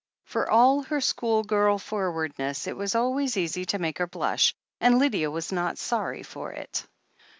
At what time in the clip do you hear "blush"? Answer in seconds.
4.07-4.51